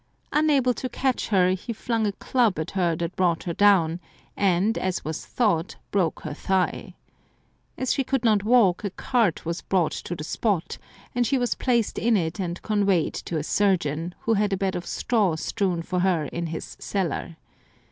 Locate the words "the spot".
10.15-10.79